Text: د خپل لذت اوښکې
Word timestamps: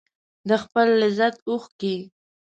د 0.47 0.49
خپل 0.63 0.87
لذت 1.01 1.35
اوښکې 1.49 1.95